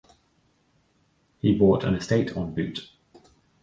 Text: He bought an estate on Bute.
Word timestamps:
He 1.37 1.55
bought 1.55 1.83
an 1.83 1.93
estate 1.93 2.35
on 2.35 2.55
Bute. 2.55 2.89